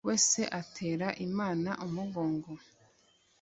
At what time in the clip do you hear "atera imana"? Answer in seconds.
0.61-1.71